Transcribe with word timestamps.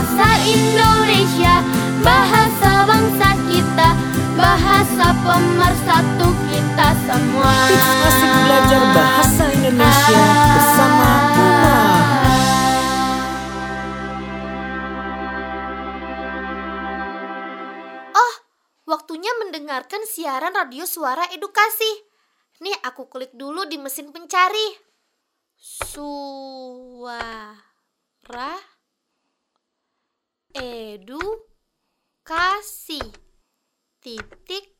Bahasa 0.00 0.32
Indonesia, 0.48 1.60
bahasa 2.00 2.88
bangsa 2.88 3.36
kita, 3.52 3.92
bahasa 4.32 5.12
pemersatu 5.12 6.32
kita 6.48 6.88
semua. 7.04 7.52
Tips 7.68 8.00
asik 8.08 8.32
belajar 8.32 8.80
bahasa 8.96 9.44
Indonesia 9.60 10.24
bersama 10.56 11.36
Uma. 11.36 11.76
Oh, 18.16 18.34
waktunya 18.88 19.36
mendengarkan 19.44 20.00
siaran 20.08 20.56
radio 20.56 20.88
suara 20.88 21.28
edukasi. 21.28 22.08
Nih, 22.64 22.72
aku 22.88 23.04
klik 23.12 23.36
dulu 23.36 23.68
di 23.68 23.76
mesin 23.76 24.16
pencari. 24.16 24.80
Suara 25.60 26.40
edukasi 30.54 32.32
titik 34.00 34.74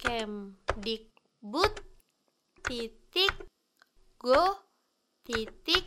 kemdikbud 0.00 1.74
titik 2.64 3.34
go 4.16 4.62
titik 5.24 5.84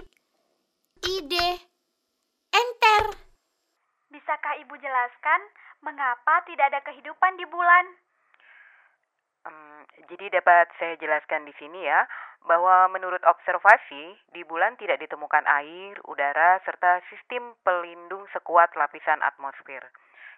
id 1.02 1.33
enter. 2.52 3.03
Bisakah 4.11 4.59
Ibu 4.61 4.75
jelaskan 4.77 5.41
mengapa 5.81 6.44
tidak 6.45 6.69
ada 6.69 6.83
kehidupan 6.85 7.39
di 7.39 7.45
bulan? 7.49 7.85
Em, 9.47 9.81
jadi 10.11 10.29
dapat 10.38 10.69
saya 10.77 10.94
jelaskan 11.02 11.49
di 11.49 11.53
sini 11.57 11.81
ya, 11.81 12.05
bahwa 12.45 12.89
menurut 12.89 13.22
observasi, 13.22 14.17
di 14.34 14.42
bulan 14.44 14.73
tidak 14.78 14.97
ditemukan 14.97 15.45
air, 15.45 15.95
udara, 16.09 16.58
serta 16.66 17.02
sistem 17.14 17.53
pelindung 17.61 18.25
sekuat 18.34 18.73
lapisan 18.73 19.22
atmosfer 19.22 19.86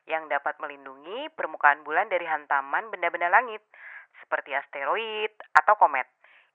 yang 0.04 0.28
dapat 0.28 0.60
melindungi 0.60 1.32
permukaan 1.32 1.80
bulan 1.88 2.12
dari 2.12 2.28
hantaman 2.28 2.92
benda-benda 2.92 3.32
langit, 3.32 3.64
seperti 4.20 4.52
asteroid 4.52 5.32
atau 5.56 5.80
komet. 5.80 6.08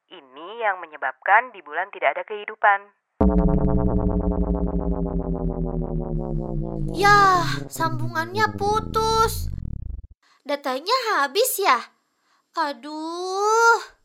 Ini 0.08 0.64
yang 0.64 0.80
menyebabkan 0.80 1.52
di 1.52 1.60
bulan 1.64 1.88
tidak 1.92 2.16
ada 2.16 2.24
kehidupan. 2.28 2.80
Yah, 6.96 7.44
sambungannya 7.68 8.56
putus. 8.56 9.52
Datanya 10.44 10.96
habis 11.20 11.60
ya? 11.60 11.76
Aduh. 12.56 13.97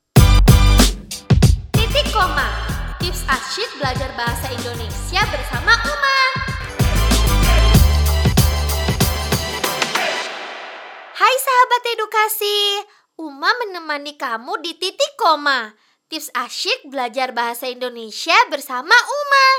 Menemani 13.73 14.13
kamu 14.21 14.61
di 14.61 14.77
titik 14.77 15.17
koma. 15.17 15.73
Tips 16.05 16.29
asyik 16.37 16.93
belajar 16.93 17.33
bahasa 17.33 17.65
Indonesia 17.65 18.37
bersama 18.53 18.93
Uma. 18.93 19.49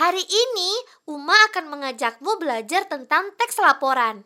Hari 0.00 0.24
ini, 0.24 0.70
Uma 1.04 1.36
akan 1.52 1.68
mengajakmu 1.68 2.40
belajar 2.40 2.88
tentang 2.88 3.28
teks 3.36 3.60
laporan. 3.60 4.24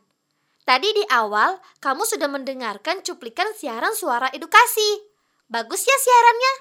Tadi 0.63 0.95
di 0.95 1.03
awal, 1.11 1.59
kamu 1.83 2.07
sudah 2.07 2.31
mendengarkan 2.31 3.03
cuplikan 3.03 3.51
siaran 3.51 3.99
suara 3.99 4.31
edukasi. 4.31 5.11
Bagus 5.51 5.83
ya 5.83 5.99
siarannya? 5.99 6.55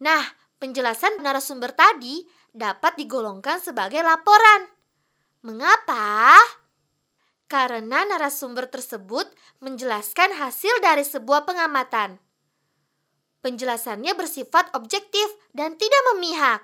Nah, 0.00 0.24
penjelasan 0.56 1.20
narasumber 1.20 1.76
tadi 1.76 2.24
dapat 2.56 2.96
digolongkan 2.96 3.60
sebagai 3.60 4.00
laporan. 4.00 4.72
Mengapa? 5.44 6.40
Karena 7.50 8.06
narasumber 8.06 8.70
tersebut 8.70 9.26
menjelaskan 9.58 10.38
hasil 10.38 10.70
dari 10.78 11.02
sebuah 11.02 11.50
pengamatan. 11.50 12.22
Penjelasannya 13.42 14.14
bersifat 14.14 14.70
objektif 14.78 15.26
dan 15.50 15.74
tidak 15.74 16.02
memihak. 16.14 16.62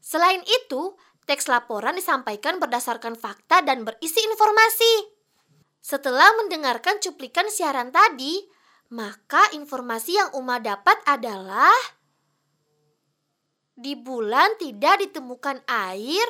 Selain 0.00 0.40
itu, 0.48 0.96
teks 1.28 1.44
laporan 1.52 1.92
disampaikan 1.92 2.56
berdasarkan 2.56 3.20
fakta 3.20 3.60
dan 3.60 3.84
berisi 3.84 4.24
informasi. 4.24 5.12
Setelah 5.84 6.40
mendengarkan 6.40 7.04
cuplikan 7.04 7.52
siaran 7.52 7.92
tadi, 7.92 8.48
maka 8.88 9.52
informasi 9.52 10.16
yang 10.16 10.32
Uma 10.32 10.56
dapat 10.56 10.96
adalah 11.04 11.76
di 13.78 13.94
bulan 13.94 14.56
tidak 14.56 15.04
ditemukan 15.04 15.62
air, 15.68 16.26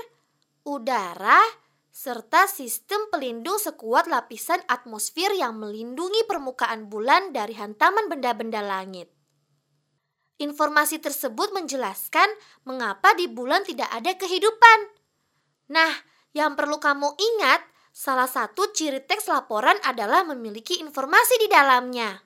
udara, 0.67 1.41
serta 1.99 2.47
sistem 2.47 3.11
pelindung 3.11 3.59
sekuat 3.59 4.07
lapisan 4.07 4.63
atmosfer 4.71 5.35
yang 5.35 5.59
melindungi 5.59 6.23
permukaan 6.31 6.87
bulan 6.87 7.35
dari 7.35 7.59
hantaman 7.59 8.07
benda-benda 8.07 8.63
langit. 8.63 9.11
Informasi 10.39 11.03
tersebut 11.03 11.51
menjelaskan 11.51 12.31
mengapa 12.63 13.19
di 13.19 13.27
bulan 13.27 13.67
tidak 13.67 13.91
ada 13.91 14.15
kehidupan. 14.15 14.79
Nah, 15.75 15.91
yang 16.31 16.55
perlu 16.55 16.79
kamu 16.79 17.19
ingat, 17.19 17.67
salah 17.91 18.31
satu 18.31 18.71
ciri 18.71 19.03
teks 19.03 19.27
laporan 19.27 19.75
adalah 19.83 20.23
memiliki 20.23 20.79
informasi 20.79 21.35
di 21.43 21.51
dalamnya. 21.51 22.23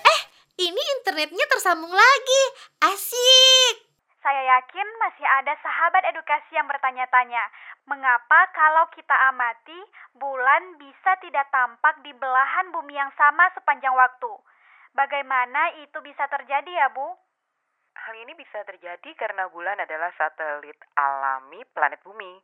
Eh, 0.00 0.20
ini 0.64 0.80
internetnya 0.96 1.44
tersambung 1.44 1.92
lagi. 1.92 2.42
Asik! 2.88 3.91
Saya 4.22 4.38
yakin 4.38 4.86
masih 5.02 5.26
ada 5.26 5.50
sahabat 5.58 6.06
edukasi 6.14 6.54
yang 6.54 6.70
bertanya-tanya, 6.70 7.42
mengapa 7.90 8.46
kalau 8.54 8.86
kita 8.94 9.18
amati, 9.34 9.74
bulan 10.14 10.78
bisa 10.78 11.18
tidak 11.18 11.50
tampak 11.50 11.98
di 12.06 12.14
belahan 12.14 12.70
bumi 12.70 12.94
yang 12.94 13.10
sama 13.18 13.50
sepanjang 13.50 13.90
waktu? 13.98 14.30
Bagaimana 14.94 15.74
itu 15.82 15.98
bisa 16.06 16.30
terjadi 16.30 16.70
ya, 16.70 16.86
Bu? 16.94 17.18
Hal 17.98 18.14
ini 18.22 18.38
bisa 18.38 18.62
terjadi 18.62 19.10
karena 19.18 19.50
bulan 19.50 19.82
adalah 19.82 20.14
satelit 20.14 20.78
alami 20.94 21.66
planet 21.74 21.98
bumi. 22.06 22.38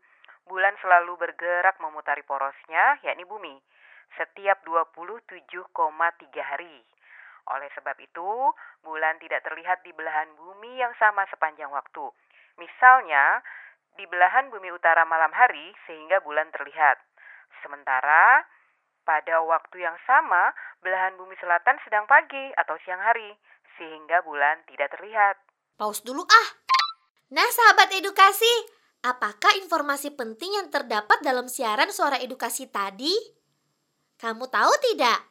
Bulan 0.51 0.75
selalu 0.83 1.15
bergerak 1.15 1.79
memutari 1.79 2.27
porosnya, 2.27 2.99
yakni 3.07 3.23
bumi, 3.23 3.55
setiap 4.19 4.67
27,3 4.67 6.43
hari. 6.43 6.83
Oleh 7.49 7.69
sebab 7.73 7.97
itu, 7.97 8.31
bulan 8.85 9.17
tidak 9.23 9.41
terlihat 9.45 9.81
di 9.81 9.93
belahan 9.97 10.29
bumi 10.37 10.81
yang 10.81 10.93
sama 11.01 11.25
sepanjang 11.33 11.73
waktu. 11.73 12.13
Misalnya, 12.61 13.41
di 13.97 14.05
belahan 14.07 14.53
bumi 14.53 14.69
utara 14.71 15.03
malam 15.09 15.33
hari 15.33 15.73
sehingga 15.89 16.21
bulan 16.23 16.53
terlihat. 16.55 17.01
Sementara 17.65 18.45
pada 19.09 19.41
waktu 19.41 19.81
yang 19.81 19.97
sama, 20.05 20.53
belahan 20.85 21.17
bumi 21.17 21.33
selatan 21.41 21.81
sedang 21.83 22.05
pagi 22.05 22.53
atau 22.61 22.77
siang 22.85 23.01
hari, 23.01 23.33
sehingga 23.81 24.21
bulan 24.21 24.61
tidak 24.69 24.93
terlihat. 24.93 25.41
Pause 25.81 26.05
dulu 26.05 26.29
ah. 26.29 26.49
Nah, 27.33 27.49
sahabat 27.49 27.89
edukasi, 27.97 28.53
apakah 29.05 29.57
informasi 29.65 30.13
penting 30.13 30.61
yang 30.61 30.69
terdapat 30.69 31.25
dalam 31.25 31.49
siaran 31.49 31.89
suara 31.89 32.21
edukasi 32.21 32.69
tadi? 32.69 33.17
Kamu 34.21 34.45
tahu 34.51 34.73
tidak? 34.93 35.28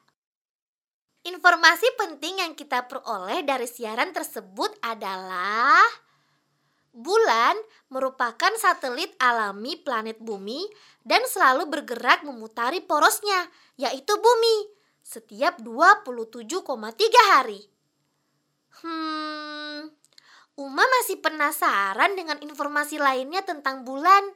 Informasi 1.27 1.87
penting 1.99 2.39
yang 2.39 2.55
kita 2.55 2.87
peroleh 2.87 3.43
dari 3.43 3.67
siaran 3.67 4.15
tersebut 4.15 4.71
adalah 4.79 5.83
Bulan 6.97 7.53
merupakan 7.93 8.49
satelit 8.57 9.13
alami 9.21 9.77
planet 9.77 10.17
bumi 10.17 10.65
dan 11.05 11.21
selalu 11.29 11.69
bergerak 11.69 12.25
memutari 12.25 12.81
porosnya, 12.81 13.45
yaitu 13.77 14.17
bumi, 14.17 14.73
setiap 15.05 15.61
27,3 15.61 16.57
hari. 17.37 17.61
Hmm, 18.81 19.93
Uma 20.57 20.89
masih 20.97 21.21
penasaran 21.21 22.17
dengan 22.17 22.41
informasi 22.41 22.97
lainnya 22.97 23.45
tentang 23.45 23.85
bulan. 23.85 24.33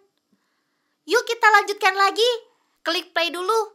Yuk 1.09 1.25
kita 1.25 1.47
lanjutkan 1.49 1.97
lagi. 1.97 2.29
Klik 2.85 3.09
play 3.09 3.33
dulu. 3.33 3.73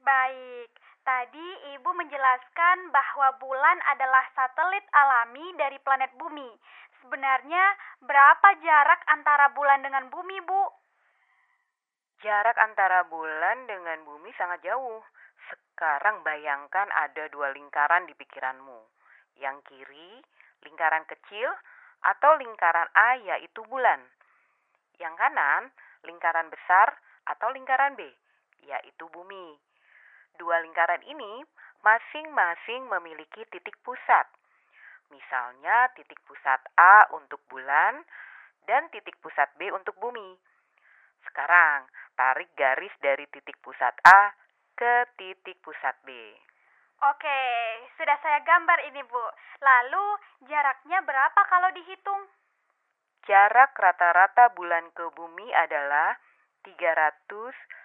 Baik, 0.00 0.72
tadi 1.04 1.76
Ibu 1.78 1.90
menjelaskan 1.92 2.88
bahwa 2.90 3.36
bulan 3.36 3.78
adalah 3.92 4.24
satelit 4.32 4.82
alami 4.90 5.52
dari 5.60 5.76
planet 5.84 6.10
bumi. 6.16 6.48
Sebenarnya 7.04 7.76
berapa 8.00 8.48
jarak 8.64 9.00
antara 9.12 9.52
bulan 9.52 9.84
dengan 9.84 10.08
bumi, 10.08 10.40
Bu? 10.42 10.64
Jarak 12.24 12.56
antara 12.56 13.04
bulan 13.04 13.68
dengan 13.68 14.00
bumi 14.08 14.32
sangat 14.40 14.64
jauh. 14.64 15.04
Sekarang 15.52 16.24
bayangkan 16.24 16.88
ada 16.88 17.28
dua 17.28 17.52
lingkaran 17.52 18.08
di 18.08 18.16
pikiranmu. 18.16 18.80
Yang 19.36 19.60
kiri, 19.68 20.24
lingkaran 20.64 21.04
kecil, 21.04 21.52
atau 22.00 22.32
lingkaran 22.40 22.88
A 22.96 23.20
yaitu 23.20 23.60
bulan. 23.68 24.00
Yang 24.96 25.14
kanan, 25.20 25.68
lingkaran 26.08 26.48
besar 26.48 26.96
atau 27.28 27.52
lingkaran 27.52 27.92
B 27.92 28.08
yaitu 28.64 29.04
bumi. 29.12 29.60
Dua 30.34 30.58
lingkaran 30.62 31.02
ini 31.06 31.46
masing-masing 31.84 32.88
memiliki 32.90 33.46
titik 33.52 33.76
pusat. 33.86 34.26
Misalnya 35.12 35.92
titik 35.94 36.18
pusat 36.26 36.58
A 36.74 37.06
untuk 37.14 37.38
bulan 37.46 38.02
dan 38.66 38.88
titik 38.90 39.14
pusat 39.20 39.46
B 39.60 39.70
untuk 39.70 39.94
bumi. 40.00 40.34
Sekarang, 41.28 41.86
tarik 42.18 42.50
garis 42.58 42.92
dari 42.98 43.28
titik 43.30 43.60
pusat 43.62 43.94
A 44.08 44.32
ke 44.74 45.06
titik 45.14 45.60
pusat 45.62 45.94
B. 46.02 46.10
Oke, 47.04 47.40
sudah 48.00 48.16
saya 48.24 48.40
gambar 48.42 48.78
ini, 48.88 49.04
Bu. 49.04 49.24
Lalu, 49.60 50.06
jaraknya 50.48 51.04
berapa 51.04 51.40
kalau 51.52 51.68
dihitung? 51.76 52.22
Jarak 53.28 53.76
rata-rata 53.76 54.52
bulan 54.56 54.88
ke 54.92 55.04
bumi 55.12 55.48
adalah 55.52 56.16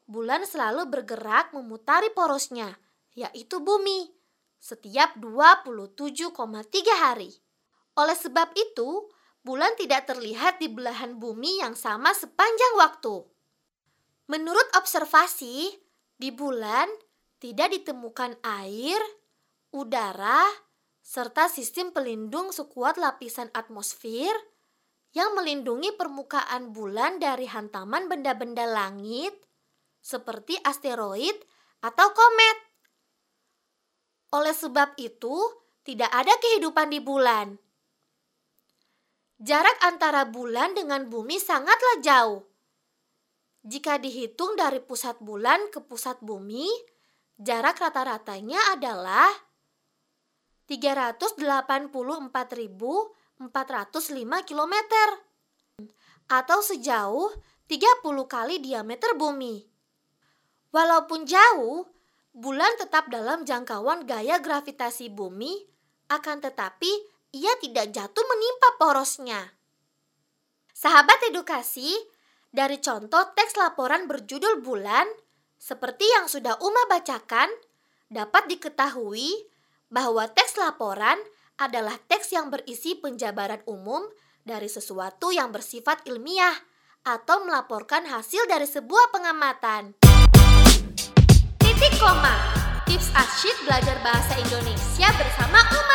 Bulan 0.05 0.45
selalu 0.45 0.85
bergerak 0.85 1.57
memutari 1.57 2.13
porosnya, 2.13 2.77
yaitu 3.17 3.57
bumi, 3.57 4.13
setiap 4.61 5.17
27,3 5.17 6.37
hari. 7.01 7.33
Oleh 7.97 8.13
sebab 8.13 8.53
itu, 8.53 9.09
bulan 9.41 9.73
tidak 9.73 10.05
terlihat 10.05 10.61
di 10.61 10.69
belahan 10.69 11.17
bumi 11.17 11.65
yang 11.65 11.73
sama 11.73 12.13
sepanjang 12.13 12.77
waktu. 12.77 13.25
Menurut 14.29 14.69
observasi, 14.77 15.73
di 16.13 16.29
bulan 16.29 16.85
tidak 17.41 17.73
ditemukan 17.73 18.37
air, 18.45 19.01
udara, 19.73 20.45
serta 21.01 21.49
sistem 21.49 21.89
pelindung 21.89 22.53
sekuat 22.53 23.01
lapisan 23.01 23.49
atmosfer 23.57 24.29
yang 25.17 25.33
melindungi 25.33 25.97
permukaan 25.97 26.69
bulan 26.69 27.17
dari 27.17 27.49
hantaman 27.49 28.05
benda-benda 28.05 28.69
langit 28.69 29.33
seperti 29.97 30.61
asteroid 30.61 31.33
atau 31.81 32.13
komet. 32.13 32.57
Oleh 34.37 34.53
sebab 34.53 34.93
itu, 35.01 35.33
tidak 35.81 36.13
ada 36.13 36.37
kehidupan 36.37 36.93
di 36.93 37.01
bulan. 37.01 37.57
Jarak 39.41 39.79
antara 39.81 40.29
bulan 40.29 40.77
dengan 40.77 41.09
bumi 41.09 41.41
sangatlah 41.41 41.97
jauh. 42.05 42.48
Jika 43.63 43.99
dihitung 43.99 44.55
dari 44.55 44.79
pusat 44.79 45.19
bulan 45.19 45.67
ke 45.67 45.83
pusat 45.83 46.23
bumi, 46.23 46.67
jarak 47.35 47.75
rata-ratanya 47.79 48.79
adalah 48.79 49.27
384.405 50.69 51.91
km 54.47 54.75
atau 56.29 56.59
sejauh 56.61 57.33
30 57.65 58.05
kali 58.29 58.61
diameter 58.61 59.17
bumi. 59.17 59.65
Walaupun 60.69 61.25
jauh, 61.25 61.89
bulan 62.29 62.69
tetap 62.77 63.09
dalam 63.09 63.41
jangkauan 63.43 64.05
gaya 64.05 64.37
gravitasi 64.37 65.09
bumi, 65.09 65.65
akan 66.13 66.37
tetapi 66.45 66.89
ia 67.33 67.53
tidak 67.61 67.89
jatuh 67.93 68.25
menimpa 68.25 68.69
porosnya. 68.77 69.41
Sahabat 70.73 71.17
edukasi, 71.29 71.97
dari 72.49 72.81
contoh 72.81 73.29
teks 73.37 73.53
laporan 73.57 74.09
berjudul 74.09 74.65
bulan, 74.65 75.05
seperti 75.59 76.05
yang 76.09 76.25
sudah 76.25 76.57
Uma 76.61 76.89
bacakan, 76.89 77.49
dapat 78.09 78.49
diketahui 78.49 79.29
bahwa 79.89 80.25
teks 80.29 80.57
laporan 80.57 81.17
adalah 81.61 81.97
teks 82.09 82.33
yang 82.33 82.49
berisi 82.49 82.97
penjabaran 82.97 83.61
umum 83.69 84.01
dari 84.41 84.65
sesuatu 84.65 85.29
yang 85.29 85.53
bersifat 85.53 86.05
ilmiah 86.09 86.55
atau 87.05 87.45
melaporkan 87.45 88.09
hasil 88.09 88.49
dari 88.49 88.65
sebuah 88.65 89.13
pengamatan. 89.13 89.93
Titik 91.61 91.93
koma. 92.01 92.33
Tips 92.89 93.13
asyik 93.13 93.69
belajar 93.69 94.01
bahasa 94.01 94.33
Indonesia 94.41 95.07
bersama 95.13 95.61
Uma. 95.69 95.88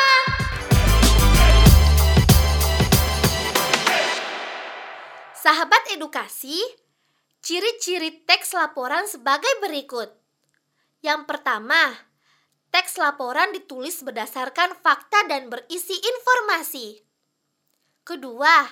Sahabat 5.44 5.92
edukasi, 5.92 6.56
ciri-ciri 7.44 8.24
teks 8.24 8.56
laporan 8.56 9.04
sebagai 9.04 9.52
berikut. 9.60 10.08
Yang 11.04 11.28
pertama, 11.28 11.92
teks 12.72 12.96
laporan 12.96 13.52
ditulis 13.52 14.00
berdasarkan 14.00 14.72
fakta 14.80 15.28
dan 15.28 15.52
berisi 15.52 16.00
informasi. 16.00 16.96
Kedua, 18.08 18.64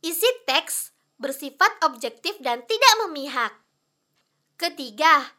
isi 0.00 0.28
teks 0.48 0.96
bersifat 1.20 1.84
objektif 1.84 2.40
dan 2.40 2.64
tidak 2.64 2.94
memihak. 3.04 3.52
Ketiga, 4.56 5.36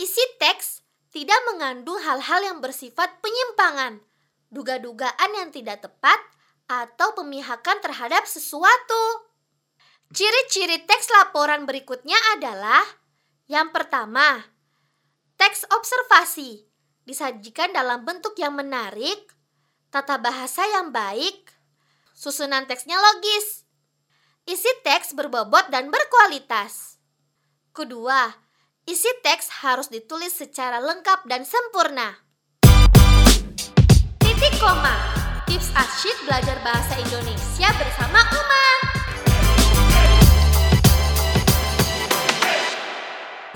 Isi 0.00 0.24
teks 0.40 0.80
tidak 1.12 1.36
mengandung 1.52 2.00
hal-hal 2.00 2.40
yang 2.40 2.64
bersifat 2.64 3.20
penyimpangan, 3.20 4.00
duga-dugaan 4.48 5.30
yang 5.36 5.52
tidak 5.52 5.84
tepat, 5.84 6.16
atau 6.64 7.12
pemihakan 7.12 7.84
terhadap 7.84 8.24
sesuatu. 8.24 9.29
Ciri-ciri 10.10 10.82
teks 10.86 11.06
laporan 11.14 11.64
berikutnya 11.64 12.18
adalah 12.34 12.82
yang 13.46 13.70
pertama, 13.70 14.42
teks 15.38 15.66
observasi 15.70 16.66
disajikan 17.06 17.70
dalam 17.74 18.02
bentuk 18.06 18.34
yang 18.38 18.54
menarik, 18.54 19.30
tata 19.90 20.18
bahasa 20.18 20.66
yang 20.66 20.90
baik, 20.90 21.50
susunan 22.14 22.66
teksnya 22.66 22.98
logis, 22.98 23.66
isi 24.46 24.70
teks 24.86 25.14
berbobot 25.14 25.70
dan 25.70 25.90
berkualitas. 25.90 26.98
Kedua, 27.70 28.50
Isi 28.90 29.06
teks 29.22 29.62
harus 29.62 29.86
ditulis 29.86 30.34
secara 30.34 30.82
lengkap 30.82 31.22
dan 31.30 31.46
sempurna. 31.46 32.26
Titik 34.18 34.50
koma. 34.58 34.98
Tips 35.46 35.70
asyik 35.76 36.16
belajar 36.26 36.58
bahasa 36.66 36.98
Indonesia 36.98 37.70
bersama 37.78 38.18
Uma. 38.34 38.89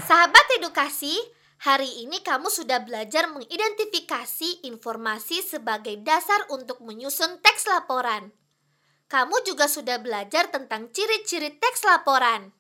Sahabat 0.05 0.45
edukasi, 0.61 1.17
hari 1.65 2.05
ini 2.05 2.21
kamu 2.21 2.53
sudah 2.53 2.85
belajar 2.85 3.25
mengidentifikasi 3.33 4.69
informasi 4.69 5.41
sebagai 5.41 5.97
dasar 6.05 6.45
untuk 6.53 6.85
menyusun 6.85 7.41
teks 7.41 7.65
laporan. 7.73 8.29
Kamu 9.09 9.41
juga 9.49 9.65
sudah 9.65 9.97
belajar 10.05 10.53
tentang 10.53 10.93
ciri-ciri 10.93 11.57
teks 11.57 11.89
laporan. 11.89 12.53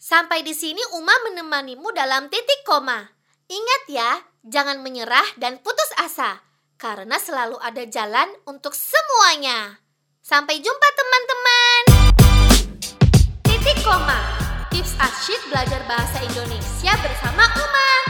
Sampai 0.00 0.40
di 0.40 0.56
sini 0.56 0.80
Uma 0.96 1.12
menemanimu 1.28 1.92
dalam 1.92 2.32
titik 2.32 2.64
koma. 2.64 3.12
Ingat 3.44 3.82
ya, 3.92 4.10
jangan 4.48 4.80
menyerah 4.80 5.36
dan 5.36 5.60
putus 5.60 5.92
asa, 6.00 6.40
karena 6.80 7.20
selalu 7.20 7.60
ada 7.60 7.84
jalan 7.84 8.32
untuk 8.48 8.72
semuanya. 8.72 9.84
Sampai 10.24 10.64
jumpa 10.64 10.88
teman-teman. 10.96 11.82
Koma. 13.80 14.29
Asyik 15.00 15.48
belajar 15.48 15.80
bahasa 15.88 16.20
Indonesia 16.20 16.92
bersama 17.00 17.40
Umar. 17.56 18.09